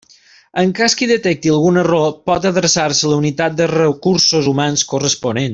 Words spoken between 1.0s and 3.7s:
que hi detecti algun error, pot adreçar-se a la unitat